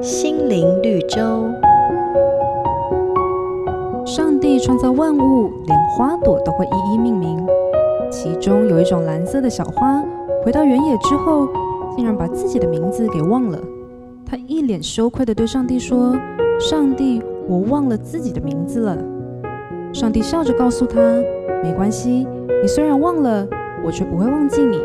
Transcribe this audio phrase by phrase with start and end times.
[0.00, 1.48] 心灵绿洲。
[4.04, 7.44] 上帝创造万物，连花朵都会一一命名。
[8.10, 10.02] 其中有一种蓝色的小花，
[10.44, 11.48] 回到原野之后，
[11.96, 13.58] 竟然把自己的名字给忘了。
[14.24, 16.14] 他一脸羞愧地对上帝说
[16.60, 18.96] ：“上帝，我忘了自己的名字了。”
[19.92, 21.00] 上帝笑着告诉他
[21.62, 22.26] ：“没关系，
[22.62, 23.46] 你虽然忘了，
[23.84, 24.80] 我却不会忘记你。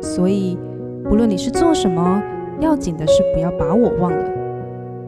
[0.00, 0.58] 所以，
[1.04, 2.22] 不论你是做什么，
[2.62, 4.30] 要紧的是不要把我忘了。”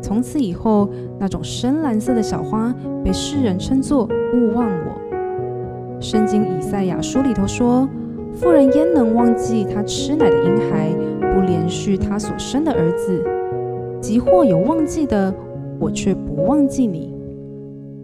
[0.02, 0.88] 从此以后，
[1.18, 5.96] 那种深蓝色的小花被世人称作“勿忘我”。
[5.98, 7.88] 圣经以赛亚书里头说
[8.34, 13.24] ：“妇人焉能忘记她吃奶的婴孩，不怜恤她所生的儿子？
[14.00, 15.32] 即或有忘记的，
[15.78, 17.14] 我却不忘记你。”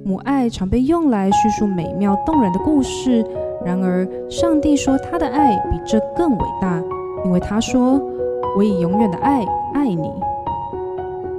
[0.03, 3.23] 母爱常被用来叙述美妙动人的故事，
[3.62, 6.83] 然而上帝说他的爱比这更伟大，
[7.27, 8.01] 因为他说
[8.57, 10.11] ：“我以永远的爱爱你。”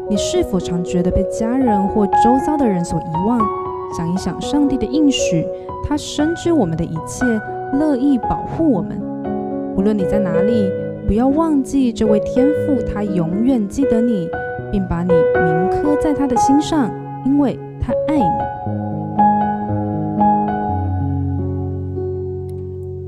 [0.10, 2.14] 你是否常觉得被家人或周
[2.46, 3.40] 遭的人所遗忘？
[3.98, 5.46] 想一想上帝的应许，
[5.88, 7.26] 他深知我们的一切，
[7.74, 9.02] 乐意保护我们。
[9.76, 10.70] 无论你在哪里，
[11.08, 14.30] 不要忘记这位天父，他永远记得你，
[14.72, 16.90] 并把你铭刻在他的心上，
[17.26, 18.81] 因为他爱你。